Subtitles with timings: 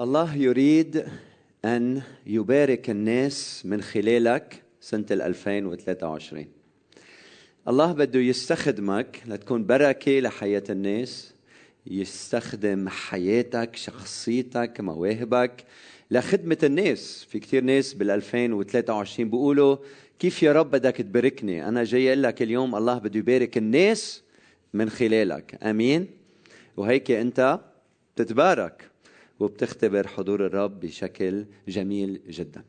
[0.00, 1.04] الله يريد
[1.64, 6.46] أن يبارك الناس من خلالك سنة 2023
[7.68, 11.34] الله بده يستخدمك لتكون بركة لحياة الناس
[11.86, 15.64] يستخدم حياتك شخصيتك مواهبك
[16.10, 17.26] لخدمة الناس.
[17.30, 19.76] في كتير ناس بال 2023 بيقولوا
[20.18, 24.22] كيف يا رب بدك تباركني؟ أنا جاي أقول لك اليوم الله بده يبارك الناس
[24.74, 25.58] من خلالك.
[25.64, 26.06] أمين.
[26.76, 27.60] وهيك أنت
[28.16, 28.87] تتبارك.
[29.40, 32.64] وبتختبر حضور الرب بشكل جميل جدا.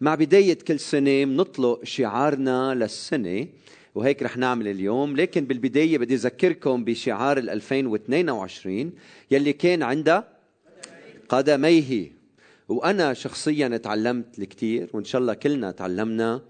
[0.00, 3.46] مع بداية كل سنة بنطلق شعارنا للسنة
[3.94, 5.16] وهيك رح نعمل اليوم.
[5.16, 8.92] لكن بالبداية بدي أذكركم بشعار ال 2022
[9.30, 10.28] يلي كان عندها
[11.28, 12.12] قدميه.
[12.68, 16.42] وأنا شخصيا تعلمت الكثير وإن شاء الله كلنا تعلمنا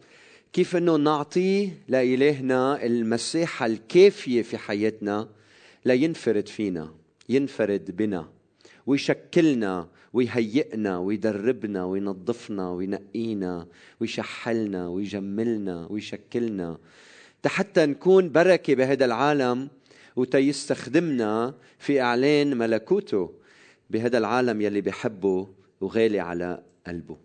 [0.52, 5.28] كيف أنه نعطي لإلهنا المساحة الكافية في حياتنا
[5.84, 6.94] لينفرد فينا
[7.28, 8.35] ينفرد بنا.
[8.86, 13.66] ويشكلنا ويهيئنا ويدربنا وينظفنا وينقينا
[14.00, 16.78] ويشحلنا ويجملنا ويشكلنا.
[17.46, 19.68] حتى نكون بركة بهذا العالم
[20.16, 23.32] وتيستخدمنا في إعلان ملكوته
[23.90, 25.48] بهذا العالم يلي بحبه
[25.80, 27.16] وغالي على قلبه.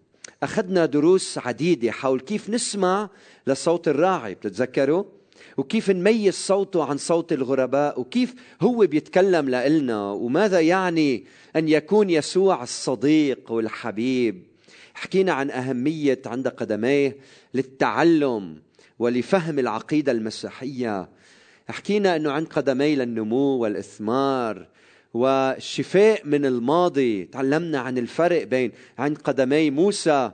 [0.43, 3.09] أخذنا دروس عديدة حول كيف نسمع
[3.47, 5.03] لصوت الراعي بتتذكروا؟
[5.57, 11.23] وكيف نميز صوته عن صوت الغرباء وكيف هو بيتكلم لنا وماذا يعني
[11.55, 14.43] أن يكون يسوع الصديق والحبيب.
[14.93, 17.17] حكينا عن أهمية عند قدميه
[17.53, 18.57] للتعلم
[18.99, 21.09] ولفهم العقيدة المسيحية.
[21.67, 24.67] حكينا إنه عند قدميه للنمو والإثمار
[25.13, 27.25] والشفاء من الماضي.
[27.25, 30.31] تعلمنا عن الفرق بين عند قدمي موسى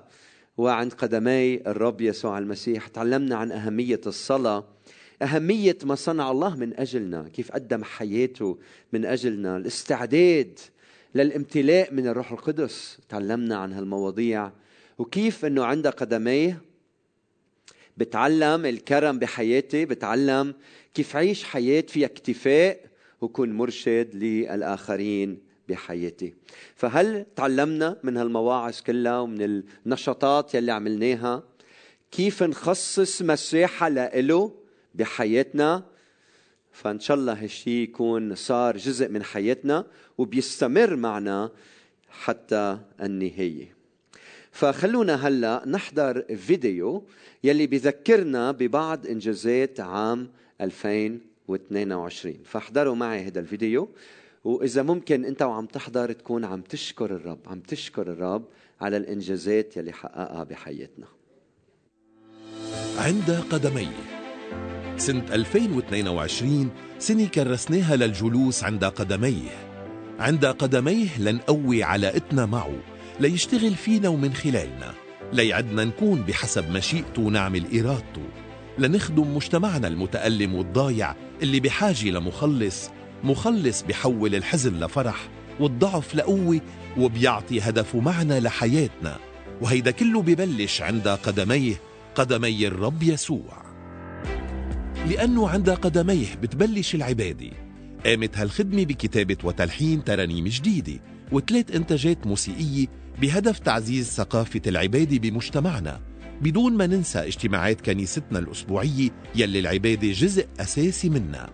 [0.57, 2.87] وعند قدمي الرب يسوع المسيح.
[2.87, 4.76] تعلمنا عن أهمية الصلاة
[5.21, 8.57] أهمية ما صنع الله من أجلنا كيف قدم حياته
[8.93, 10.59] من أجلنا الاستعداد
[11.15, 12.97] للامتلاء من الروح القدس.
[13.09, 14.51] تعلمنا عن هالمواضيع.
[14.97, 16.61] وكيف أنه عند قدميه
[17.97, 20.53] بتعلم الكرم بحياتي بتعلم
[20.93, 22.79] كيف عيش حياة فيها اكتفاء
[23.21, 25.39] وكون مرشد للآخرين
[25.69, 26.33] بحياتي.
[26.75, 31.43] فهل تعلمنا من هالمواعظ كلها ومن النشاطات يلي عملناها؟
[32.11, 34.66] كيف نخصص مساحة لإله
[34.97, 35.83] بحياتنا
[36.71, 39.85] فإن شاء الله هالشيء يكون صار جزء من حياتنا
[40.17, 41.51] وبيستمر معنا
[42.09, 43.77] حتى النهاية.
[44.51, 47.03] فخلونا هلا نحضر فيديو
[47.43, 50.31] يلي بذكرنا ببعض إنجازات عام
[50.61, 53.89] 2022 فاحضروا معي هذا الفيديو
[54.43, 58.45] وإذا ممكن أنت وعم تحضر تكون عم تشكر الرب عم تشكر الرب
[58.81, 61.07] على الإنجازات يلي حققها بحياتنا.
[62.97, 64.06] عند قدميه.
[64.97, 66.69] سنة 2022
[66.99, 69.67] سنة كرسناها للجلوس عند قدميه.
[70.19, 72.75] عند قدميه لنقوي علاقتنا معه
[73.19, 74.93] ليشتغل فينا ومن خلالنا.
[75.33, 78.23] ليعدنا نكون بحسب مشيئته ونعمل إرادته.
[78.77, 82.89] لنخدم مجتمعنا المتألم والضايع اللي بحاجة لمخلص
[83.23, 85.27] مخلص بحول الحزن لفرح
[85.59, 86.61] والضعف لقوة
[86.97, 89.17] وبيعطي هدفه معنا لحياتنا.
[89.61, 91.75] وهيدا كله ببلش عند قدميه
[92.15, 93.66] قدمي الرب يسوع.
[95.09, 97.49] لأنه عند قدميه بتبلش العبادة.
[98.05, 101.01] قامت هالخدمة بكتابة وتلحين ترانيم جديدة
[101.31, 102.87] وثلاث إنتاجات موسيقية
[103.21, 106.01] بهدف تعزيز ثقافة العبادة بمجتمعنا.
[106.41, 111.49] بدون ما ننسى اجتماعات كنيستنا الأسبوعية يلي العبادة جزء أساسي منها.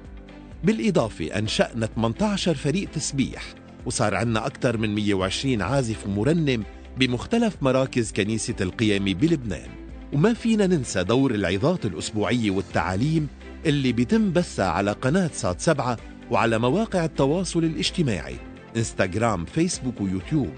[0.64, 3.44] بالإضافة أنشأنا 18 فريق تسبيح
[3.86, 6.64] وصار عنا أكثر من 120 عازف ومرنم
[6.98, 9.70] بمختلف مراكز كنيسة القيامة بلبنان.
[10.14, 13.28] وما فينا ننسى دور العظات الأسبوعية والتعاليم
[13.66, 15.98] اللي بيتم بثها على قناة سات سبعة
[16.32, 18.36] وعلى مواقع التواصل الاجتماعي
[18.78, 20.50] إنستغرام فيسبوك ويوتيوب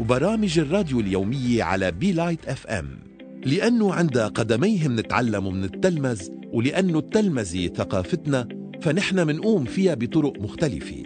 [0.00, 2.98] وبرامج الراديو اليومية على Be Light FM.
[3.44, 8.48] لأنه عند قدميه منتعلم ومنتلمذ ولأنه التلمذة ثقافتنا
[8.82, 11.02] فنحن منقوم فيها بطرق مختلفة.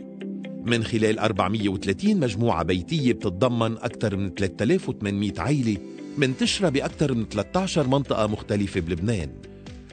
[0.67, 5.77] من خلال 430 مجموعة بيتية بتتضمن أكثر من 3800 عيلة
[6.19, 9.29] منتشرة بأكثر من 13 منطقة مختلفة بلبنان.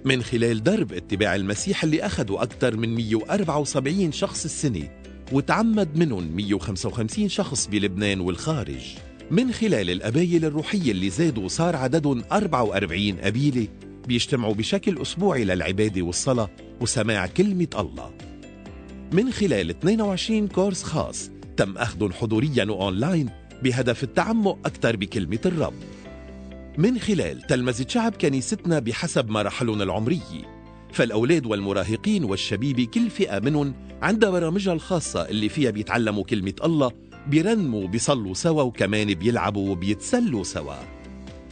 [0.06, 4.90] من خلال درب اتباع المسيح اللي أخذوا أكثر من 174 شخص السنة
[5.32, 8.96] وتعمد منهم 155 شخص بلبنان والخارج.
[9.32, 13.68] من خلال الأبايل الروحية اللي زادوا صار عددهم 44 قبيلة
[14.08, 16.50] بيجتمعوا بشكل أسبوعي للعبادة والصلاة
[16.82, 18.12] وسماع كلمة الله.
[19.12, 23.30] من خلال 22 كورس خاص تم أخذهم حضوريا وأونلاين
[23.64, 25.74] بهدف التعمق أكثر بكلمة الرب.
[26.78, 30.56] من خلال تلمذة شعب كنيستنا بحسب مراحلهم العمرية
[30.94, 36.92] فالأولاد والمراهقين والشبيبة كل فئة منهم عندها برامجها الخاصة اللي فيها بيتعلموا كلمة الله
[37.28, 40.76] بيرنموا وبيصلوا سوا وكمان بيلعبوا وبيتسلوا سوا.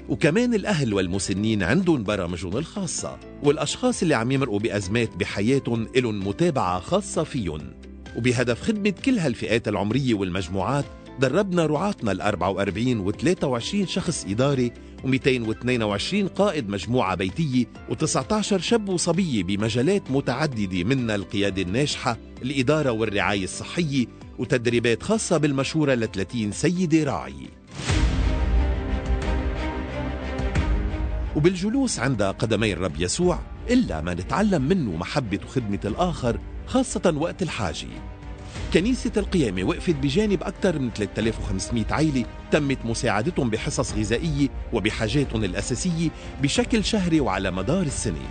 [0.10, 7.24] وكمان الأهل والمسنين عندهم برامجهم الخاصة والأشخاص اللي عم يمرقوا بأزمات بحياتهم إلهم متابعة خاصة
[7.24, 7.74] فيهم.
[8.18, 10.86] وبهدف خدمة كل هالفئات العمرية والمجموعات
[11.20, 14.72] دربنا رعاتنا ال 44 و 23 شخص إداري
[15.04, 24.06] و222 قائد مجموعة بيتية و19 شاب وصبية بمجالات متعددة منها القيادة الناجحة الإدارة والرعاية الصحية
[24.40, 27.50] وتدريبات خاصة بالمشورة ل 30 سيدة راعي.
[31.36, 33.40] وبالجلوس عند قدمي الرب يسوع
[33.70, 37.88] إلا ما نتعلم منه محبة وخدمة الآخر خاصة وقت الحاجة.
[38.74, 46.10] كنيسة القيامة وقفت بجانب أكثر من 3500 عائلة تمت مساعدتهم بحصص غذائية وبحاجاتهم الأساسية
[46.42, 48.30] بشكل شهري وعلى مدار السنة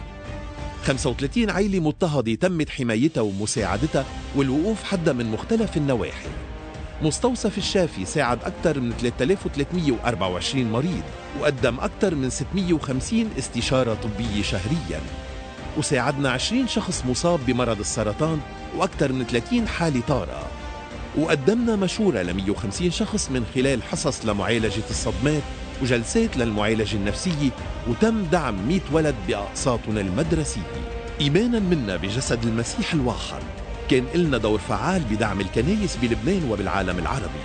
[0.84, 4.04] 35 عائلة مضطهدة تمت حمايتها ومساعدتها
[4.36, 6.28] والوقوف حدها من مختلف النواحي.
[7.02, 11.02] مستوصف الشافي ساعد أكثر من 3324 مريض
[11.40, 15.00] وقدم أكثر من 650 استشارة طبية شهرياً.
[15.78, 18.40] وساعدنا 20 شخص مصاب بمرض السرطان
[18.76, 20.46] وأكثر من 30 حالة طارئة.
[21.18, 25.42] وقدمنا مشورة ل 150 شخص من خلال حصص لمعالجة الصدمات
[25.82, 27.50] وجلسات للمعالجة النفسية
[27.88, 30.60] وتم دعم 100 ولد بأقساطنا المدرسية
[31.20, 33.42] إيمانا منا بجسد المسيح الواحد.
[33.90, 37.42] كان لنا دور فعال بدعم الكنائس بلبنان وبالعالم العربي.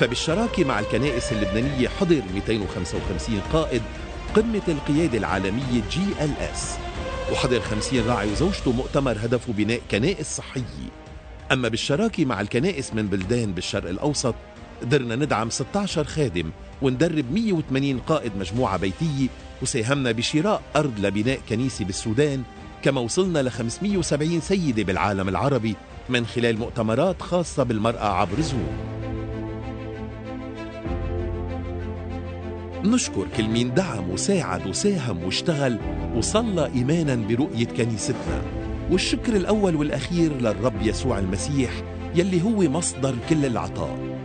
[0.00, 3.82] فبالشراكة مع الكنائس اللبنانية حضر 255 قائد
[4.36, 6.74] قمة القيادة العالمية جي إل إس.
[7.32, 10.90] وحضر 50 راعي وزوجته مؤتمر هدفه بناء كنائس صحية.
[11.52, 14.34] أما بالشراكة مع الكنائس من بلدان بالشرق الأوسط
[14.82, 16.50] قدرنا ندعم 16 خادم
[16.82, 19.28] وندرب 180 قائد مجموعة بيتية
[19.62, 22.42] وساهمنا بشراء أرض لبناء كنيسة بالسودان
[22.82, 25.76] كما وصلنا ل 570 سيدة بالعالم العربي
[26.08, 28.96] من خلال مؤتمرات خاصة بالمرأة عبر زوم
[32.84, 35.78] نشكر كل مين دعم وساعد وساهم واشتغل
[36.16, 38.42] وصلى إيمانا برؤية كنيستنا.
[38.90, 41.70] والشكر الأول والأخير للرب يسوع المسيح
[42.14, 44.15] يلي هو مصدر كل العطاء.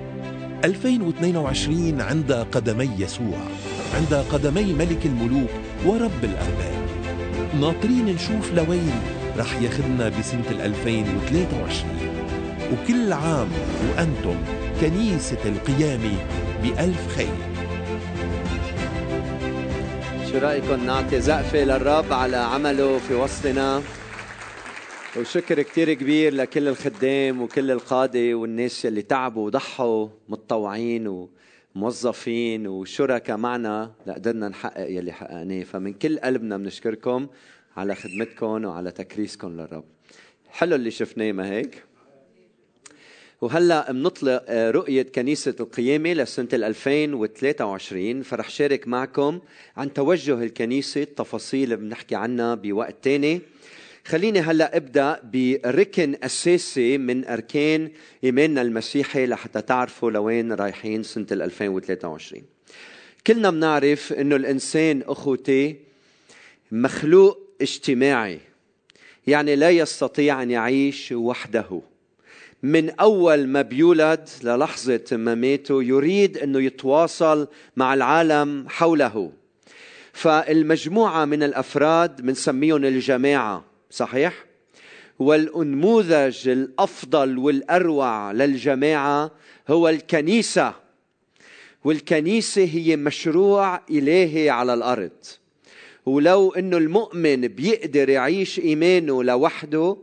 [0.63, 3.37] 2022 عند قدمي يسوع
[3.95, 5.49] عند قدمي ملك الملوك
[5.85, 6.81] ورب الأرباب.
[7.61, 9.01] ناطرين نشوف لوين
[9.37, 11.91] رح ياخدنا بسنة 2023
[12.73, 13.47] وكل عام
[13.89, 14.35] وأنتم
[14.81, 16.13] كنيسة القيامة
[16.63, 17.37] بألف خير.
[20.31, 23.81] شو رايكم نعطي زقفة للرب على عمله في وسطنا؟
[25.17, 31.27] وشكر كتير كبير لكل الخدام وكل القادة والناس اللي تعبوا وضحوا متطوعين
[31.75, 35.63] وموظفين وشركاء معنا لقدرنا نحقق يلي حققناه.
[35.63, 37.27] فمن كل قلبنا بنشكركم
[37.77, 39.83] على خدمتكم وعلى تكريسكم للرب.
[40.49, 41.83] حلو اللي شفناه ما هيك؟
[43.41, 49.39] وهلا بنطلق رؤية كنيسة القيامة لسنة 2023 فرح شارك معكم
[49.77, 53.41] عن توجه الكنيسة التفاصيل بنحكي عنها بوقت تاني.
[54.11, 57.91] خليني هلا أبدأ بركن أساسي من أركان
[58.23, 62.43] ايماننا المسيحي لحتى تعرفوا لوين رايحين سنة 2023
[63.27, 65.75] كلنا بنعرف إنه الإنسان أخوتي
[66.71, 68.39] مخلوق اجتماعي
[69.27, 71.81] يعني لا يستطيع أن يعيش وحده.
[72.63, 79.31] من أول ما بيولد للحظة ما ماته يريد إنه يتواصل مع العالم حوله.
[80.13, 83.70] فالمجموعة من الأفراد بنسميهم الجماعة.
[83.91, 84.45] صحيح؟
[85.19, 89.31] والنموذج الأفضل والأروع للجماعة
[89.69, 90.73] هو الكنيسة.
[91.83, 95.11] والكنيسة هي مشروع إلهي على الأرض.
[96.05, 99.97] ولو إنه المؤمن بيقدر يعيش إيمانه لوحده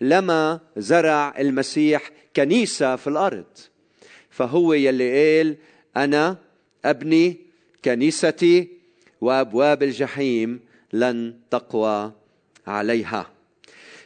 [0.00, 3.44] لما زرع المسيح كنيسة في الأرض.
[4.30, 5.56] فهو يلي قال
[5.96, 6.36] أنا
[6.84, 7.36] أبني
[7.84, 8.68] كنيستي
[9.20, 10.60] وأبواب الجحيم
[10.92, 12.12] لن تقوى
[12.66, 13.33] عليها.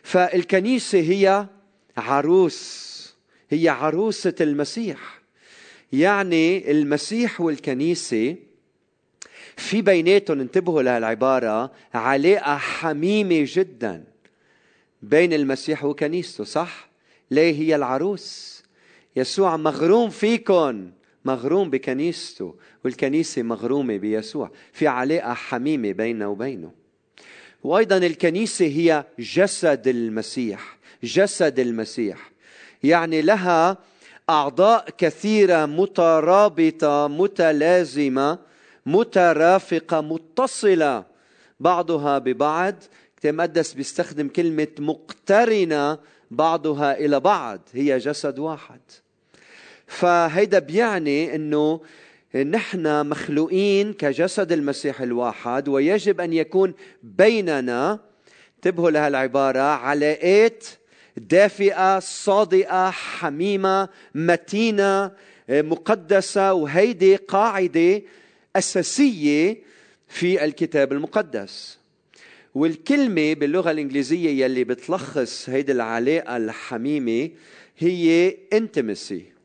[0.09, 1.47] فالكنيسة هي
[1.97, 2.89] عروس
[3.51, 5.21] هي عروسة المسيح.
[5.93, 8.37] يعني المسيح والكنيسة
[9.57, 14.05] في بيناتهم انتبهوا لهالعبارة علاقة حميمة جدا
[15.03, 16.89] بين المسيح وكنيسته صح؟
[17.31, 18.63] ليه هي العروس؟
[19.17, 20.91] يسوع مغروم فيكم
[21.25, 24.51] مغروم بكنيسته والكنيسة مغرومة بيسوع.
[24.73, 26.88] في علاقة حميمة بيننا وبينه.
[27.65, 32.31] وأيضا الكنيسة هي جسد المسيح جسد المسيح.
[32.83, 33.79] يعني لها
[34.31, 38.39] أعضاء كثيرة مترابطة متلازمة
[38.87, 41.05] مترافقة متصلة
[41.61, 42.75] بعضها ببعض.
[43.15, 45.99] الكتاب المقدس بيستخدم كلمة مقترنة
[46.31, 48.81] بعضها إلى بعض هي جسد واحد.
[49.87, 51.81] فهيدا بيعني إنه
[52.35, 58.01] نحن مخلوقين كجسد المسيح الواحد ويجب أن يكون بيننا
[58.57, 60.65] انتبهوا لهالعباره علاقات
[61.17, 65.13] دافئة صادقه حميمة متينة
[65.49, 68.03] مقدسة وهيدي قاعدة
[68.57, 69.57] أساسية
[70.09, 71.79] في الكتاب المقدس.
[72.55, 77.31] والكلمة باللغة الإنجليزية يلي بتلخص هيدي العلاقة الحميمة
[77.79, 79.38] هي intimacy.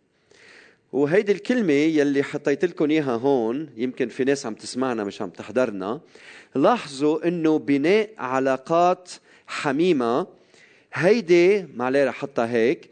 [0.93, 6.01] وهيدي الكلمة يلي حطيت لكم إياها هون يمكن في ناس عم تسمعنا مش عم تحضرنا.
[6.55, 9.11] لاحظوا إنه بناء علاقات
[9.47, 10.27] حميمة
[10.93, 12.89] هيدي معلي رح أحطها هيك.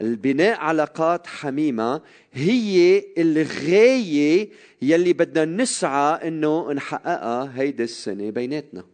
[0.00, 2.00] البناء علاقات حميمة
[2.32, 4.48] هي الغاية
[4.82, 8.84] يلي بدنا نسعى إنه نحققها هيدي السنة بيناتنا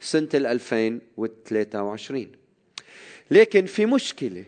[0.00, 2.26] سنة 2023
[3.30, 4.44] لكن في مشكلة.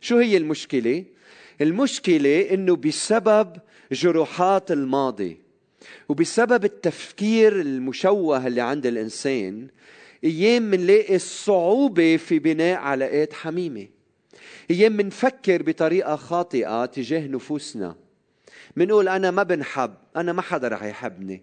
[0.00, 1.04] شو هي المشكلة؟
[1.60, 3.56] المشكلة إنه بسبب
[3.92, 5.40] جروحات الماضي.
[6.08, 9.68] وبسبب التفكير المشوه اللي عند الإنسان
[10.24, 13.88] أيام منلاقي الصعوبة في بناء علاقات حميمة.
[14.70, 17.96] أيام منفكر بطريقة خاطئة تجاه نفوسنا.
[18.76, 21.42] منقول أنا ما بنحب أنا ما حدا رح يحبني.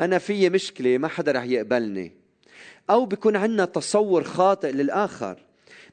[0.00, 2.12] أنا في مشكلة ما حدا رح يقبلني.
[2.90, 5.38] أو بيكون عندنا تصور خاطئ للآخر.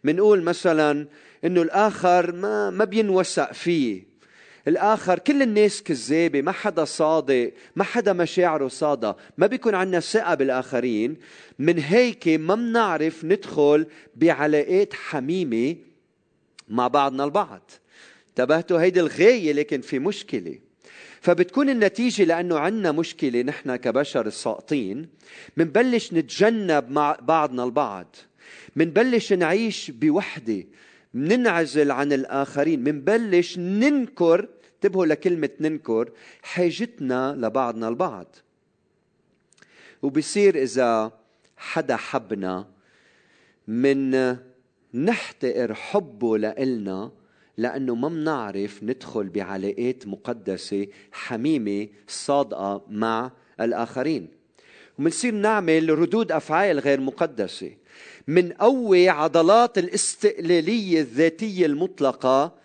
[0.03, 1.07] منقول مثلا
[1.45, 4.11] إنه الآخر ما ما بينوثق فيه.
[4.67, 10.35] الآخر كل الناس كذابة ما حدا صادق ما حدا مشاعره صادقه ما بيكون عندنا ثقة
[10.35, 11.17] بالآخرين.
[11.59, 15.75] من هيك ما بنعرف ندخل بعلاقات حميمة
[16.69, 17.71] مع بعضنا البعض.
[18.29, 20.59] انتبهتوا؟ هيدي الغاية لكن في مشكلة.
[21.21, 25.09] فبتكون النتيجة لأنه عندنا مشكلة نحن كبشر الساقطين.
[25.57, 28.15] منبلش نتجنب مع بعضنا البعض.
[28.75, 30.63] منبلش نعيش بوحدة
[31.13, 36.11] مننعزل عن الآخرين منبلش ننكر انتبهوا لكلمة ننكر
[36.41, 38.35] حاجتنا لبعضنا البعض.
[40.01, 41.11] وبصير إذا
[41.57, 42.67] حدا حبنا
[43.67, 44.35] من
[44.93, 47.11] نحتقر حبه لإلنا
[47.57, 54.27] لأنه ما منعرف ندخل بعلاقات مقدسة حميمة صادقة مع الآخرين.
[54.99, 57.71] ومنصير نعمل ردود أفعال غير مقدسة.
[58.27, 62.55] من قوي عضلات الاستقلالية الذاتية المطلقة.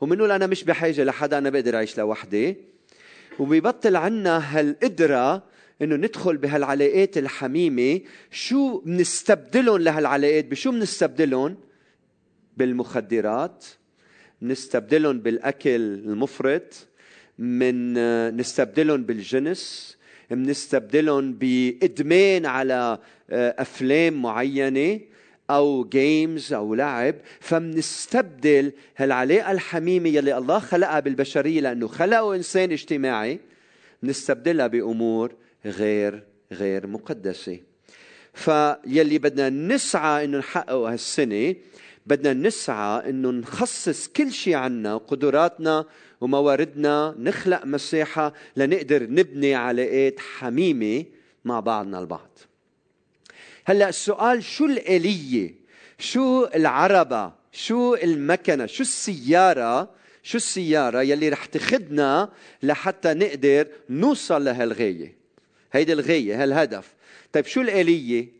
[0.00, 2.56] ومنقول أنا مش بحاجة لحدا أنا بقدر أعيش لوحدي.
[3.38, 5.42] وبيبطل عنا هالقدرة
[5.82, 8.00] إنه ندخل بهالعلاقات الحميمة.
[8.30, 11.56] شو بنستبدلهم لهالعلاقات؟ بشو بنستبدلهم؟
[12.56, 13.64] بالمخدرات.
[14.42, 16.86] نستبدلهم بالأكل المفرط.
[17.38, 17.94] من
[18.36, 19.96] نستبدلهم بالجنس.
[20.30, 22.98] بنستبدلهم بإدمان على
[23.30, 25.00] آه، أفلام معينة
[25.50, 33.40] أو جيمز أو لعب فمنستبدل هالعلاقة الحميمة يلي الله خلقها بالبشرية لأنه خلقه إنسان اجتماعي
[34.02, 37.58] بنستبدلها بأمور غير غير مقدسة.
[38.34, 41.54] فيلي بدنا نسعى إنه نحققه هالسنة
[42.06, 45.84] بدنا نسعى إنه نخصص كل شيء عنا وقدراتنا
[46.20, 51.04] ومواردنا نخلق مساحه لنقدر نبني علاقات حميمة
[51.44, 52.38] مع بعضنا البعض.
[53.64, 55.54] هلأ السؤال شو الآلية؟
[55.98, 59.90] شو العربة؟ شو المكنة؟ شو السيارة؟
[60.22, 62.28] شو السيارة يلي رح تخدنا
[62.62, 65.14] لحتى نقدر نوصل لهالغاية؟
[65.72, 66.94] هيدي الغاية هالهدف.
[67.32, 68.37] طيب شو الآلية؟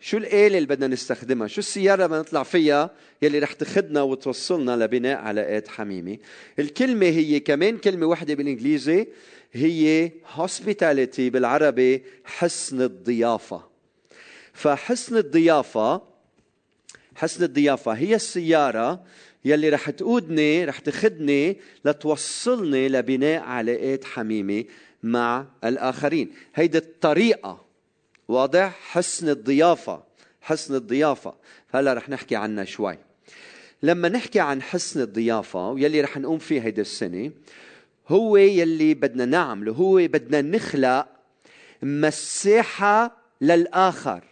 [0.00, 2.90] شو الآلة اللي بدنا نستخدمها؟ شو السيارة بدنا نطلع فيها
[3.22, 6.18] يلي رح تخدنا وتوصلنا لبناء علاقات حميمة؟
[6.58, 9.06] الكلمة هي كمان كلمة واحدة بالإنجليزي
[9.52, 13.62] هي hospitality بالعربي حسن الضيافة.
[14.52, 16.02] فحسن الضيافة
[17.14, 19.04] حسن الضيافة هي السيارة
[19.44, 24.64] يلي رح تقودني رح تخدني لتوصلني لبناء علاقات حميمة
[25.02, 26.30] مع الآخرين.
[26.54, 27.67] هيدي الطريقة
[28.28, 30.02] واضح؟ حسن الضيافة
[30.40, 31.34] حسن الضيافة.
[31.74, 32.98] هلا رح نحكي عنها شوي.
[33.82, 37.30] لما نحكي عن حسن الضيافة ويلي رح نقوم فيه هيدي السنة
[38.08, 39.72] هو يلي بدنا نعمله.
[39.72, 41.06] هو بدنا نخلق
[41.82, 44.24] مساحة للآخر.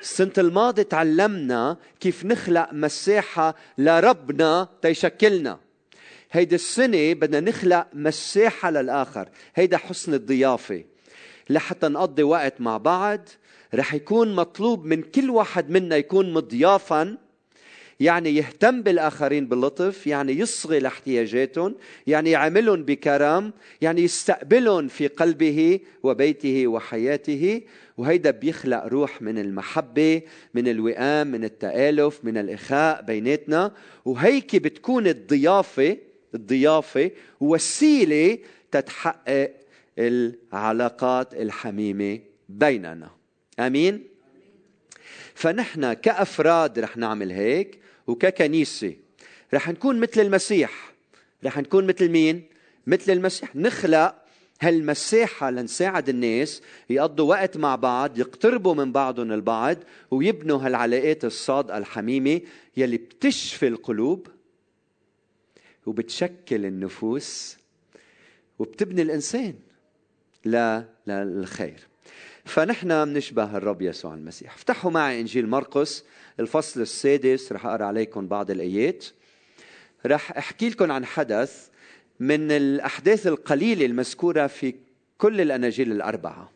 [0.00, 5.58] السنة الماضية تعلمنا كيف نخلق مساحة لربنا تيشكلنا.
[6.32, 9.28] هيدي السنة بدنا نخلق مساحة للآخر.
[9.54, 10.84] هيدا حسن الضيافة.
[11.50, 13.28] لحتى نقضي وقت مع بعض.
[13.74, 17.16] رح يكون مطلوب من كل واحد منا يكون مضيافا
[18.00, 21.74] يعني يهتم بالآخرين باللطف يعني يصغي لاحتياجاتهم
[22.06, 27.62] يعني يعاملهم بكرم يعني يستقبلهم في قلبه وبيته وحياته.
[27.98, 30.22] وهيدا بيخلق روح من المحبة
[30.54, 33.72] من الوئام من التآلف من الإخاء بيناتنا.
[34.04, 35.96] وهيك بتكون الضيافة
[36.34, 38.38] الضيافة وسيلة
[38.72, 39.50] تتحقق
[39.98, 43.10] العلاقات الحميمة بيننا.
[43.58, 44.04] آمين؟
[45.34, 48.96] فنحن كأفراد رح نعمل هيك وككنيسة.
[49.54, 50.92] رح نكون مثل المسيح.
[51.44, 52.42] رح نكون مثل مين؟
[52.86, 53.56] مثل المسيح.
[53.56, 54.14] نخلق
[54.60, 59.76] هالمساحة لنساعد الناس يقضوا وقت مع بعض يقتربوا من بعضهم البعض
[60.10, 62.40] ويبنوا هالعلاقات الصادقة الحميمة
[62.76, 64.26] يلي بتشفي القلوب
[65.86, 67.56] وبتشكل النفوس
[68.58, 69.54] وبتبني الإنسان.
[70.44, 71.88] للخير
[72.44, 74.54] فنحن بنشبه الرب يسوع المسيح.
[74.54, 76.04] افتحوا معي إنجيل مرقس
[76.40, 77.52] الفصل السادس.
[77.52, 79.04] رح أقرأ عليكم بعض الآيات.
[80.06, 81.68] رح أحكي لكم عن حدث
[82.20, 84.74] من الأحداث القليلة المذكورة في
[85.18, 86.52] كل الأناجيل الأربعة.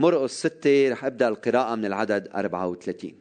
[0.00, 3.14] مرقس ستة رح أبدأ القراءة من العدد 34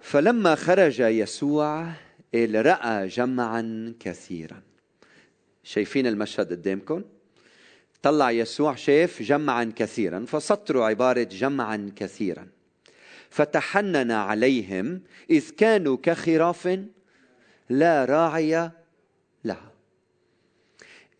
[0.00, 1.92] فلما خرج يسوع
[2.34, 4.73] رأى جمعا كثيرا.
[5.64, 7.02] شايفين المشهد قدامكم.
[8.02, 12.48] طلع يسوع شاف جمعا كثيرا فسطروا عبارة جمعا كثيرا.
[13.30, 16.78] فتحنن عليهم إذ كانوا كخراف
[17.70, 18.70] لا راعي
[19.44, 19.72] لها.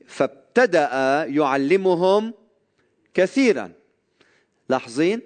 [0.07, 0.89] فابتدأ
[1.29, 2.35] يعلمهم
[3.15, 3.73] كثيرا.
[4.69, 5.21] لاحظين؟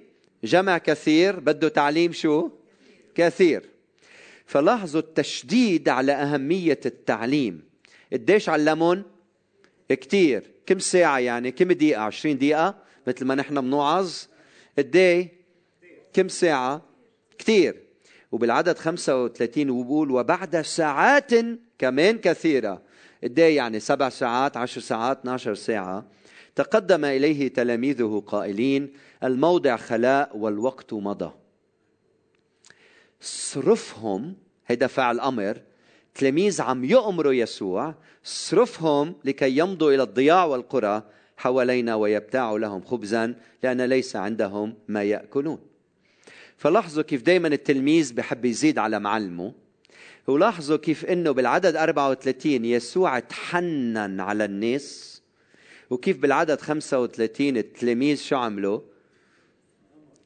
[0.45, 2.51] جمع كثير بده تعليم شو؟
[3.15, 3.63] كثير.
[4.47, 7.68] فلاحظوا التشديد على أهمية التعليم.
[8.13, 9.03] قديش علمون
[9.89, 10.51] كتير.
[10.67, 12.75] كم ساعة يعني؟ كم دقيقة؟ عشرين دقيقة؟
[13.07, 14.13] مثل ما نحن بنوعظ.
[14.79, 15.33] قد إيه؟
[16.13, 16.83] كم ساعة؟
[17.39, 17.83] كتير.
[18.33, 21.31] وبالعدد 35 وبقول وبعد ساعات
[21.79, 22.83] كمان كثيرة.
[23.25, 26.07] قد إيه يعني سبع ساعات عشر ساعات 12 ساعة.
[26.55, 28.93] تقدم إليه تلاميذه قائلين
[29.25, 31.33] الموضع خلاء والوقت مضى.
[33.21, 34.37] صرفهم
[34.67, 35.63] هيدا فعل أمر
[36.19, 37.95] تلاميذ عم يؤمروا يسوع
[38.25, 41.03] صرفهم لكي يمضوا إلى الضياع والقرى
[41.37, 45.59] حوالينا ويبتاعوا لهم خبزا لأن ليس عندهم ما يأكلون.
[46.57, 49.53] فلاحظوا كيف دايما التلميذ بحب يزيد على معلمه
[50.27, 55.23] ولاحظوا كيف إنه بالعدد 34 يسوع تحنن على الناس
[55.91, 58.81] وكيف بالعدد 35 التلاميذ شو عملوا؟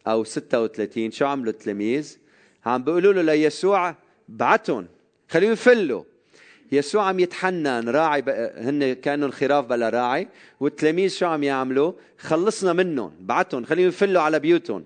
[0.07, 2.19] أو 36 شو عملوا التلاميذ
[2.67, 3.95] عم بيقولوا له ليسوع
[4.29, 4.87] بعتهم.
[5.33, 6.05] خليهم يفلوا
[6.73, 8.25] يسوع عم يتحنن راعي
[8.57, 10.29] هن كانوا الخراف بلا راعي
[10.61, 14.85] والتلاميذ شو عم يعملوا؟ خلصنا منهم بعتهم خليهم يفلوا على بيوتهم.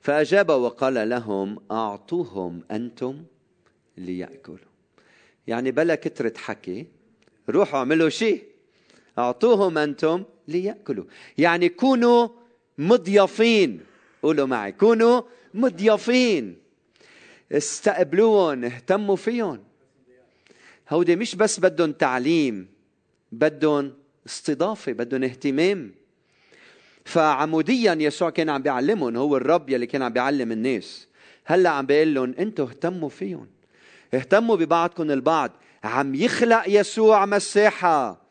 [0.00, 3.24] فأجاب وقال لهم أعطوهم أنتم
[3.98, 4.58] ليأكلوا.
[5.46, 6.86] يعني بلا كترة حكي
[7.48, 8.44] روحوا اعملوا شيء
[9.18, 11.04] أعطوهم أنتم ليأكلوا.
[11.38, 12.28] يعني كونوا
[12.78, 13.80] مضيافين.
[14.22, 15.22] قولوا معي كونوا
[15.54, 16.63] مضيافين.
[17.52, 19.60] استقبلوهم اهتموا فيهم.
[20.90, 22.68] هودي مش بس بدهم تعليم
[23.32, 23.92] بدهم
[24.26, 25.94] استضافة بدهم اهتمام.
[27.04, 31.08] فعموديا يسوع كان عم بيعلمهم هو الرب يلي كان عم بيعلم الناس.
[31.44, 33.46] هلأ عم بيقول لهم أنتم اهتموا فيهم.
[34.14, 35.50] اهتموا ببعضكم البعض.
[35.84, 38.24] عم يخلق يسوع مساحه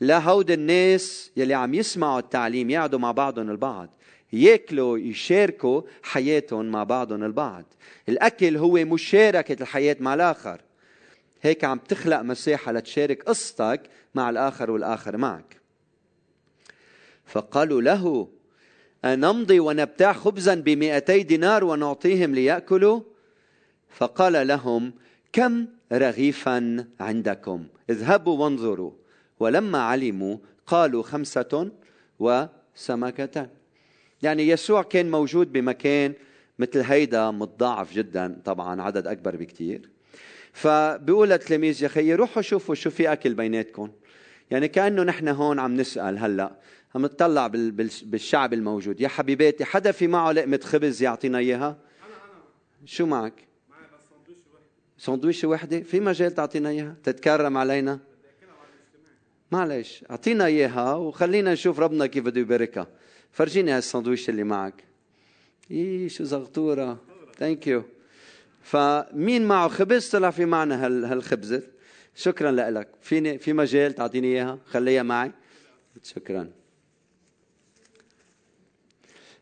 [0.00, 3.88] لهود الناس يلي عم يسمعوا التعليم يقعدوا مع بعضهم البعض.
[4.34, 7.64] ياكلوا يشاركوا حياتهم مع بعضهم البعض.
[8.08, 10.60] الأكل هو مشاركة الحياة مع الآخر.
[11.42, 13.80] هيك عم تخلق مساحة لتشارك قصتك
[14.14, 15.60] مع الآخر والآخر معك.
[17.26, 18.28] فقالوا له
[19.04, 23.00] أنمضي ونبتاع خبزا بمئتي دينار ونعطيهم ليأكلوا؟
[23.88, 24.92] فقال لهم
[25.32, 28.92] كم رغيفا عندكم؟ اذهبوا وانظروا.
[29.40, 31.70] ولما علموا قالوا خمسة
[32.18, 33.48] وسمكة
[34.24, 36.12] يعني يسوع كان موجود بمكان
[36.58, 39.90] مثل هيدا متضاعف جدا طبعا عدد أكبر بكتير.
[40.52, 43.90] فبيقول للتلاميذ يا خيي روحوا شوفوا شو في أكل بيناتكم.
[44.50, 46.56] يعني كأنه نحن هون عم نسأل هلأ
[46.94, 49.00] عم نطلع بالشعب الموجود.
[49.00, 51.78] يا حبيباتي حدا في معه لقمة خبز يعطينا إياها.
[52.84, 53.34] شو معك؟
[54.98, 57.98] سندويشة وحدة في مجال تعطينا إياها؟ تتكرم علينا؟
[59.52, 62.86] معلش أعطينا إياها وخلينا نشوف ربنا كيف بده يباركها.
[63.34, 64.84] فرجيني هالسندويشة اللي معك.
[65.70, 67.00] إيه شو زغطورة.
[67.38, 67.82] ثانك يو
[68.62, 71.62] فمين معه خبز؟ طلع في معنا هالخبزة
[72.14, 72.88] شكرا لك.
[73.02, 75.32] فيني في مجال تعطيني إياها؟ خليها معي.
[76.02, 76.50] شكرا.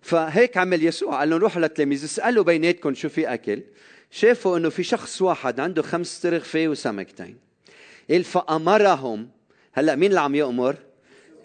[0.03, 1.19] فهيك عمل يسوع.
[1.19, 3.63] قال لهم روحوا للتلاميذ اسألوا بيناتكم شو في أكل.
[4.11, 7.39] شافوا إنه في شخص واحد عنده خمس ترغفه وسمكتين.
[8.11, 9.29] قال فأمرهم.
[9.73, 10.77] هلأ مين اللي عم يأمر؟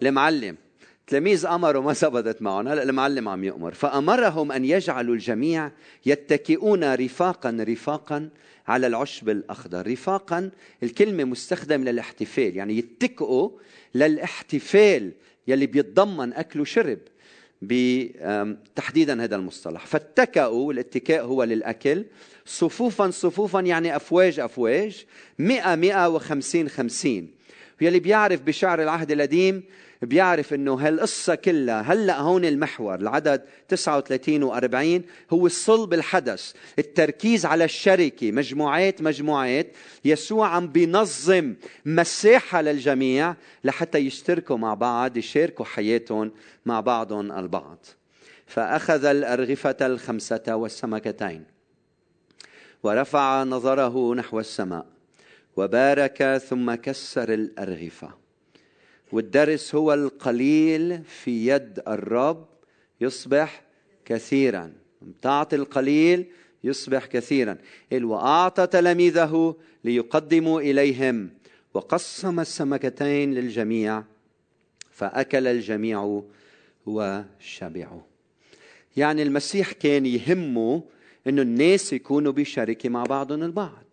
[0.01, 0.57] المعلم.
[1.07, 3.73] تلاميذ امروا ما زبطت معهم هلا المعلم عم يؤمر.
[3.73, 5.71] فأمرهم أن يجعلوا الجميع
[6.05, 8.29] يتكئون رفاقا رفاقا
[8.67, 9.91] على العشب الأخضر.
[9.91, 10.51] رفاقا
[10.83, 13.49] الكلمة مستخدمه للاحتفال يعني يتكئوا
[13.95, 15.11] للاحتفال
[15.47, 16.99] يلي بيتضمن أكل وشرب
[18.75, 19.85] تحديدا هذا المصطلح.
[19.85, 22.05] فاتكأوا الاتكاء هو للأكل.
[22.45, 25.05] صفوفا صفوفا يعني أفواج أفواج.
[25.39, 27.36] مئة مئة وخمسين خمسين.
[27.81, 29.63] يلي بيعرف بشعر العهد القديم
[30.01, 35.01] بيعرف إنه هالقصة كلها هلأ هون المحور العدد 39 و40
[35.33, 38.31] هو الصلب الحدث التركيز على الشركة.
[38.31, 39.67] مجموعات مجموعات
[40.05, 41.53] يسوع عم بينظم
[41.85, 46.31] مساحة للجميع لحتى يشتركوا مع بعض يشاركوا حياتهم
[46.65, 47.85] مع بعضهم البعض.
[48.45, 51.45] فأخذ الأرغفة الخمسة والسمكتين
[52.83, 54.96] ورفع نظره نحو السماء.
[55.57, 58.09] وبارك ثم كسر الأرغفة.
[59.11, 62.45] والدرس هو القليل في يد الرب
[63.01, 63.63] يصبح
[64.05, 64.73] كثيرا.
[65.21, 66.25] تعطي القليل
[66.63, 67.57] يصبح كثيرا.
[67.93, 71.29] وأعطى تلاميذه ليقدموا إليهم.
[71.73, 74.03] وقسم السمكتين للجميع
[74.91, 76.21] فأكل الجميع
[76.85, 78.01] وشبعوا.
[78.97, 80.83] يعني المسيح كان يهمه
[81.27, 83.86] إنه الناس يكونوا بشركة مع بعضهم البعض.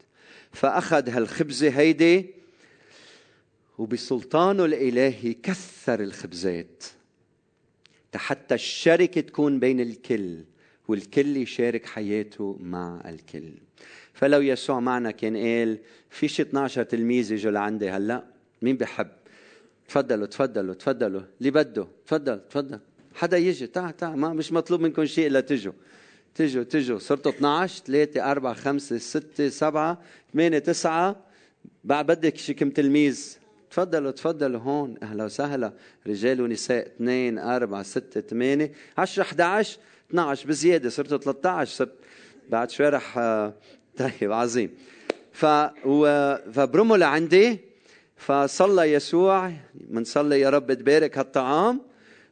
[0.55, 2.27] فأخذ هالخبزه هيدي
[3.79, 6.85] وبسلطانه الإلهي كثر الخبزات
[8.17, 10.45] حتى الشركة تكون بين الكل
[10.89, 13.53] والكل يشارك حياته مع الكل.
[14.13, 15.79] فلو يسوع معنا كان قال
[16.11, 18.25] في شي 12 تلميذ يجوا لعندي هلأ
[18.63, 19.09] مين بحب؟
[19.89, 22.79] تفضلوا تفضلوا تفضلوا اللي بده تفضل تفضل
[23.15, 25.73] حدا يجي تعال تعال ما مش مطلوب منكم شيء إلا تجوا.
[26.35, 29.99] تجوا تجوا صرتوا 12 3 4 5 6 7
[30.33, 31.17] 8 9
[31.85, 33.37] بعد بدك شي كم تلميذ؟
[33.71, 34.61] تفضلوا تفضلوا.
[34.61, 35.73] هون أهلا وسهلا.
[36.07, 38.73] رجال ونساء اثنين أربعة ستة ثمانية.
[38.99, 39.79] 10 11
[40.11, 41.93] 12 بزيادة صرتوا 13 صرت
[42.51, 43.55] بعد شوي رح آه،
[43.99, 44.71] طيب عظيم.
[45.33, 45.47] ف
[46.55, 47.59] فبرموا لعندي.
[48.17, 49.53] فصلى يسوع.
[49.91, 51.81] منصلي يا رب تبارك هالطعام.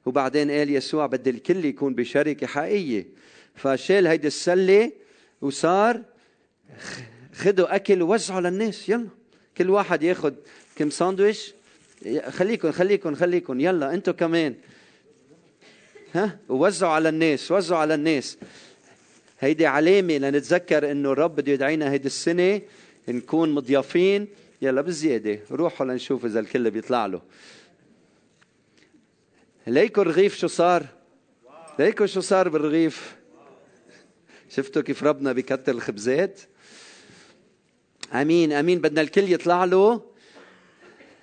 [0.07, 3.22] وبعدين قال يسوع بدي الكل يكون بشركة حقيقية.
[3.55, 4.93] فشال هيدي السلة
[5.41, 6.03] وصار
[7.33, 9.09] خذوا أكل ووزعوا للناس يلا.
[9.57, 10.35] كل واحد ياخذ
[10.77, 11.53] كم ساندويش.
[12.29, 14.55] خليكم خليكم خليكم يلا أنتم كمان.
[16.15, 18.39] ها؟ ووزعوا على الناس وزعوا على الناس.
[19.41, 22.61] هيدي علامة لنتذكر إنه الرب بده يدعينا هيدي السنة
[23.09, 24.29] نكون مضيافين
[24.63, 27.23] يلا بزيادة روحوا لنشوف إذا الكل بيطلع له.
[29.67, 30.87] ليكوا الرغيف شو صار؟
[31.79, 33.17] ليكوا شو صار بالرغيف؟
[34.57, 36.41] شفتوا كيف ربنا بكتر الخبزات؟
[38.15, 38.81] آمين آمين.
[38.81, 40.03] بدنا الكل يطلع له.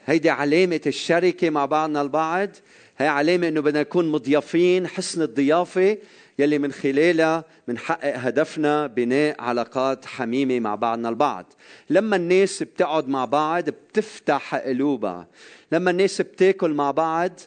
[0.06, 2.50] هيدي علامة الشركة مع بعضنا البعض.
[2.98, 5.98] هي علامة إنه بدنا نكون مضيافين حسن الضيافة
[6.40, 11.54] يلي من خلالها بنحقق هدفنا بناء علاقات حميمة مع بعضنا البعض.
[11.90, 15.28] لما الناس بتقعد مع بعض بتفتح قلوبها.
[15.72, 17.40] لما الناس بتاكل مع بعض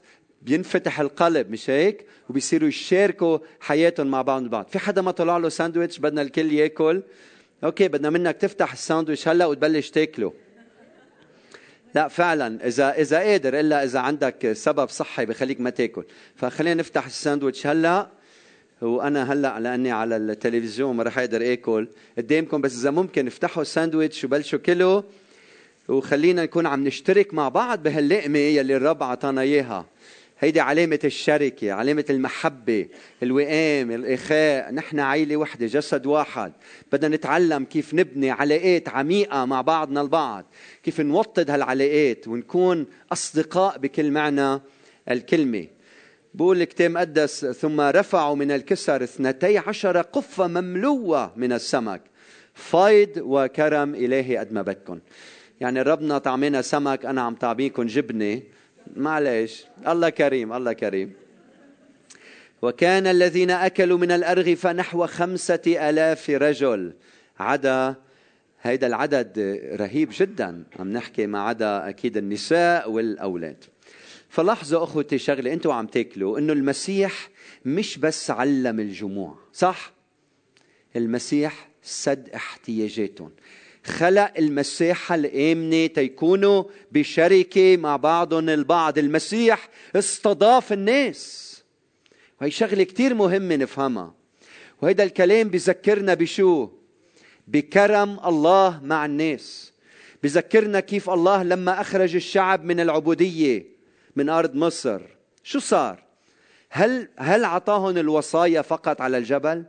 [0.44, 5.48] بينفتح القلب مش هيك؟ وبيصيروا يشاركوا حياتهم مع بعض البعض في حدا ما طلع له
[5.48, 7.02] ساندويتش؟ بدنا الكل ياكل.
[7.64, 10.32] Okay بدنا منك تفتح الساندويتش هلأ وتبلش تاكله.
[11.94, 16.04] لا فعلا إذا إذا قادر إلا إذا عندك سبب صحي بخليك ما تاكل.
[16.36, 18.08] فخلينا نفتح الساندويتش هلأ.
[18.82, 21.88] وأنا هلأ لأني على التلفزيون ما رح أقدر آكل.
[22.18, 25.04] قدامكم بس إذا ممكن افتحوا الساندويتش وبلشوا كله
[25.88, 29.86] وخلينا نكون عم نشترك مع بعض بهاللقمة يلي الرب أعطانا إياها.
[30.42, 32.88] هيدي علامة الشركة علامة المحبة
[33.22, 34.72] الوئام الإخاء.
[34.72, 36.52] نحن عيلة وحدة جسد واحد.
[36.92, 40.44] بدنا نتعلم كيف نبني علاقات عميقة مع بعضنا البعض.
[40.82, 44.60] كيف نوطد هالعلاقات ونكون أصدقاء بكل معنى
[45.10, 45.66] الكلمة.
[46.34, 52.02] بقول الكتاب مقدس ثم رفعوا من الكسر اثنتي عشر قفة مملوة من السمك.
[52.54, 54.98] فايض وكرم إلهي قد ما بدكم
[55.60, 58.42] يعني ربنا طعمنا سمك أنا عم طعميكم جبنة.
[58.96, 61.12] معلش الله كريم الله كريم.
[62.62, 66.92] وكان الذين أكلوا من الأرغفة نحو خمسة ألاف رجل.
[67.38, 67.94] عدا
[68.62, 70.64] هيدا العدد رهيب جدا.
[70.78, 73.64] عم نحكي ما عدا أكيد النساء والأولاد.
[74.28, 77.28] فلاحظوا أخوتي شغلة أنتوا عم تاكلوا أنه المسيح
[77.64, 79.92] مش بس علم الجموع صح؟
[80.96, 83.30] المسيح سد احتياجاتهم.
[83.84, 88.98] خلق المساحة الآمنة تيكونوا بشركة مع بعضهم البعض.
[88.98, 91.52] المسيح استضاف الناس.
[92.40, 94.14] وهي شغلة كتير مهمة نفهمها.
[94.82, 96.68] وهذا الكلام بذكرنا بشو؟
[97.48, 99.72] بكرم الله مع الناس.
[100.22, 103.66] بذكرنا كيف الله لما أخرج الشعب من العبودية
[104.16, 105.00] من أرض مصر
[105.44, 106.02] شو صار؟
[106.70, 109.64] هل هل اعطاهم الوصايا فقط على الجبل؟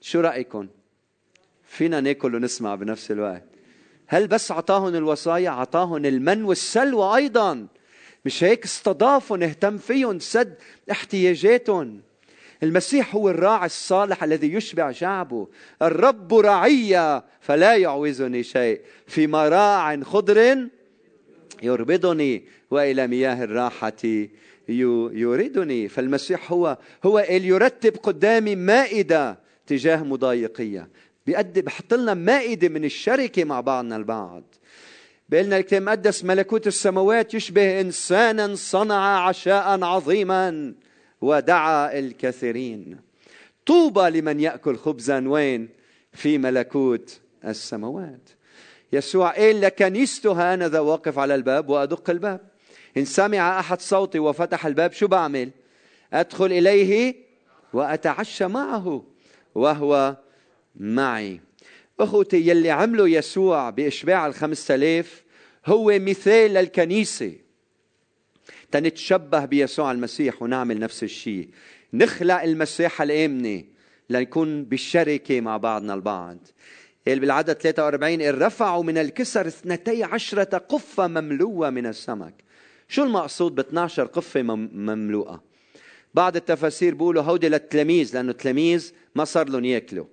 [0.00, 0.68] شو رأيكم؟
[1.70, 3.44] فينا ناكل ونسمع بنفس الوقت.
[4.06, 7.66] هل بس اعطاهم الوصايا؟ اعطاهم المن والسلوى أيضا.
[8.24, 10.54] مش هيك؟ استضافهم اهتم فيهم سد
[10.90, 12.00] احتياجاتهم
[12.62, 15.48] المسيح هو الراعي الصالح الذي يشبع شعبه.
[15.82, 18.80] الرب راعي فلا يعوزني شيء.
[19.06, 20.68] في مراع خضر
[21.62, 24.02] يربضني وإلى مياه الراحة
[24.68, 30.88] يريدني فالمسيح هو هو اللي يرتب قدامي مائدة تجاه مضايقية.
[31.30, 34.42] بيقدم بحط لنا مائدة من الشركة مع بعضنا البعض.
[35.28, 40.74] بيقول الكتاب المقدس ملكوت السماوات يشبه إنسانا صنع عشاء عظيما
[41.20, 42.98] ودعا الكثيرين.
[43.66, 45.68] طوبى لمن يأكل خبزا وين؟
[46.12, 48.30] في ملكوت السماوات.
[48.92, 52.40] يسوع قال لكنيسته هانذا واقف على الباب وأدق الباب.
[52.96, 55.50] إن سمع أحد صوتي وفتح الباب شو بعمل؟
[56.12, 57.14] أدخل إليه
[57.72, 59.04] وأتعشى معه
[59.54, 60.16] وهو
[60.76, 61.40] معي.
[62.00, 65.22] أخوتي يلي عمله يسوع بإشباع الخمسة آلاف
[65.66, 67.32] هو مثال للكنيسه
[68.70, 71.48] تنتشبه بيسوع المسيح ونعمل نفس الشيء.
[71.92, 73.64] نخلق المساحة الآمنة
[74.10, 76.38] لنكون بالشركة مع بعضنا البعض.
[77.08, 82.34] قال بالعدد 43 إن رفعوا من الكسر اثنتي عشرة قفة مملوءة من السمك.
[82.88, 85.42] شو المقصود ب 12 قفة مملوءة؟
[86.14, 90.06] بعض التفاسير بيقولوا هودي للتلاميذ لأنه التلاميذ ما صار لهم ياكلوا.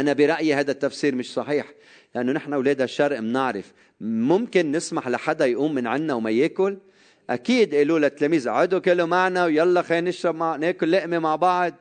[0.00, 1.66] أنا برأيي هذا التفسير مش صحيح
[2.14, 3.72] لأنه نحن أولاد الشرق بنعرف.
[4.00, 6.78] ممكن نسمح لحدا يقوم من عنا وما ياكل؟
[7.30, 11.74] أكيد قالوا للتلاميذ اقعدوا كلوا معنا ويلا خلينا نشرب مع ناكل لقمة مع بعض.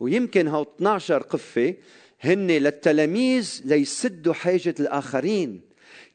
[0.00, 1.74] ويمكن هو 12 قفة
[2.20, 5.60] هن للتلاميذ ليسدوا حاجة الآخرين.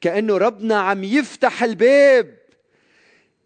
[0.01, 2.37] كأنه ربنا عم يفتح الباب.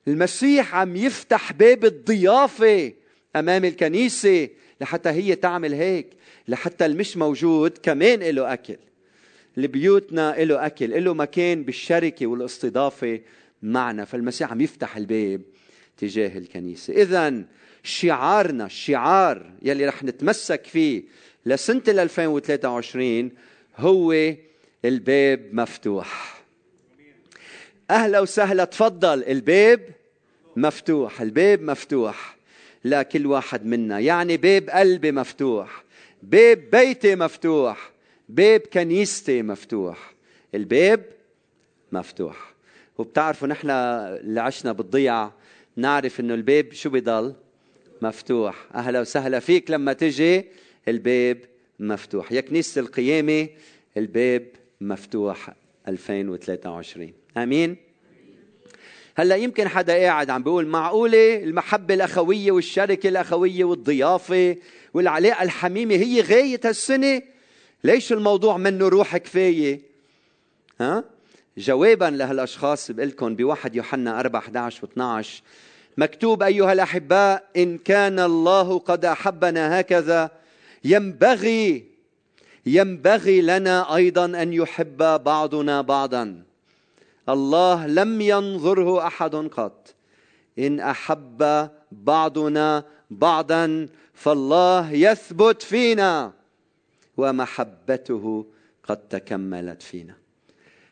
[0.07, 2.93] المسيح عم يفتح باب الضيافة
[3.35, 4.49] أمام الكنيسة
[4.81, 6.07] لحتى هي تعمل هيك.
[6.51, 8.77] لحتى المش موجود كمان له أكل.
[9.57, 13.19] لبيوتنا له أكل له مكان بالشركة والاستضافة
[13.61, 14.05] معنا.
[14.05, 15.41] فالمسيح عم يفتح الباب
[15.97, 16.93] تجاه الكنيسة.
[16.93, 17.43] إذا
[17.83, 21.03] شعارنا الشعار يلي رح نتمسك فيه
[21.45, 23.31] لسنة 2023
[23.77, 24.33] هو
[24.85, 26.41] الباب مفتوح.
[27.89, 29.81] أهلا وسهلا تفضل الباب
[30.55, 32.37] مفتوح الباب مفتوح.
[32.85, 35.83] لكل واحد منا يعني باب قلبي مفتوح.
[36.23, 37.91] باب بيتي مفتوح
[38.29, 40.13] باب كنيستي مفتوح.
[40.55, 41.05] الباب
[41.91, 42.53] مفتوح.
[42.97, 45.33] وبتعرفوا نحن اللي عشنا بالضيعة
[45.75, 47.33] نعرف إنه الباب شو بضل؟
[48.01, 48.55] مفتوح.
[48.75, 50.45] أهلا وسهلا فيك لما تجي
[50.87, 51.37] الباب
[51.79, 52.31] مفتوح.
[52.31, 53.47] يا كنيسة القيامة
[53.97, 54.47] الباب
[54.81, 55.49] مفتوح
[55.87, 57.75] 2023 آمين؟
[59.15, 64.55] هلا يمكن حدا قاعد عم بيقول معقولة المحبة الأخوية والشركة الأخوية والضيافة
[64.93, 67.21] والعلاقة الحميمة هي غاية هالسنه
[67.83, 69.81] ليش الموضوع منه روح كفاية؟
[70.81, 71.03] ها؟
[71.57, 75.27] جوابا لهالأشخاص بقول لكم بواحد يوحنا 4 11 و12
[75.97, 80.31] مكتوب أيها الأحباء إن كان الله قد أحبنا هكذا.
[80.83, 81.85] ينبغي
[82.65, 86.43] ينبغي لنا أيضا أن يحب بعضنا بعضا.
[87.29, 89.93] الله لم ينظره أحد قط.
[90.59, 93.87] إن أحب بعضنا بعضا
[94.23, 96.33] فالله يثبت فينا
[97.17, 98.45] ومحبته
[98.83, 100.15] قد تكملت فينا.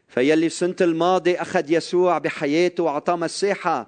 [0.07, 3.87] فيلي السنة الماضي أخذ يسوع بحياته وأعطاه مساحة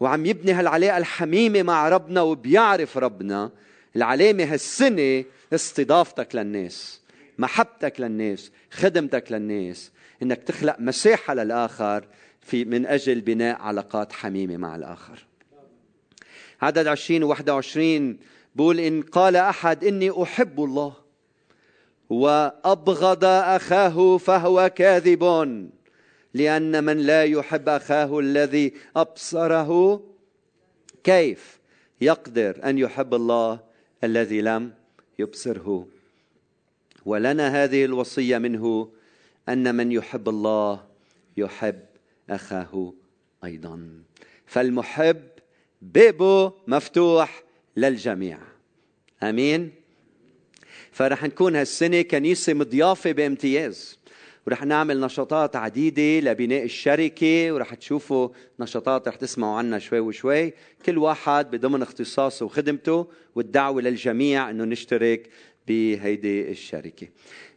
[0.00, 3.50] وعم يبني هالعلاقة الحميمة مع ربنا وبيعرف ربنا.
[3.96, 7.00] العلامة هالسنة استضافتك للناس
[7.38, 9.90] محبتك للناس خدمتك للناس.
[10.22, 12.04] إنك تخلق مساحة للآخر
[12.40, 15.24] في من أجل بناء علاقات حميمة مع الآخر.
[16.62, 18.18] عدد عشرين و 21
[18.54, 20.94] بقول إن قال أحد إني أحب الله
[22.10, 25.24] وأبغض أخاه فهو كاذب
[26.34, 30.02] لأن من لا يحب أخاه الذي أبصره
[31.04, 31.60] كيف
[32.00, 33.60] يقدر أن يحب الله
[34.04, 34.72] الذي لم
[35.18, 35.86] يبصره
[37.04, 38.90] ولنا هذه الوصية منه
[39.48, 40.84] أن من يحب الله
[41.36, 41.80] يحب
[42.30, 42.92] أخاه
[43.44, 44.02] أيضا
[44.46, 45.22] فالمحب
[45.82, 47.42] بابه مفتوح
[47.76, 48.38] للجميع.
[49.22, 49.70] آمين.
[50.92, 53.98] فرح نكون هالسنة كنيسة مضيافة بامتياز.
[54.46, 58.28] ورح نعمل نشاطات عديدة لبناء الشركة ورح تشوفوا
[58.60, 60.52] نشاطات رح تسمعوا عنها شوي وشوي.
[60.86, 65.30] كل واحد بضمن اختصاصه وخدمته والدعوة للجميع إنه نشترك
[65.68, 67.08] بهيدي الشركة.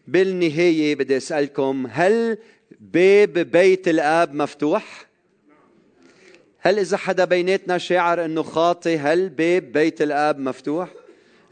[0.08, 2.38] بالنهاية بدي أسألكم هل
[2.80, 5.07] باب بيت الآب مفتوح؟
[6.60, 10.90] هل إذا حدا بيناتنا شاعر أنه خاطي هل باب بيت الآب مفتوح؟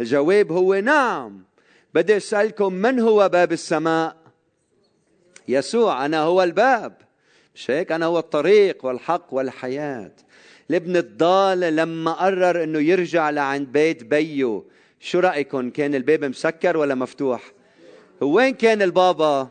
[0.01, 1.43] الجواب هو نعم.
[1.93, 4.15] بدي أسألكم من هو باب السماء؟
[5.47, 6.97] يسوع أنا هو الباب.
[7.55, 10.11] مش هيك؟ أنا هو الطريق والحق والحياة.
[10.69, 14.63] الابن الضال لما قرر أنه يرجع لعند بيت بيه
[14.99, 17.51] شو رأيكم كان الباب مسكر ولا مفتوح؟
[18.21, 19.49] وين كان البابا؟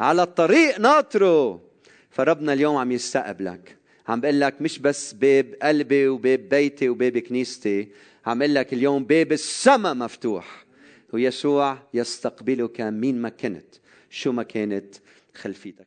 [0.00, 1.60] على الطريق ناطره.
[2.10, 3.75] فربنا اليوم عم يستقبلك.
[4.08, 7.88] عم بقول لك مش بس باب قلبي وباب بيتي وباب كنيستي.
[8.26, 10.64] عم بقول لك اليوم باب السماء مفتوح.
[11.12, 13.74] ويسوع يستقبلك مين ما كنت
[14.10, 14.94] شو ما كانت
[15.34, 15.84] خلفيتك.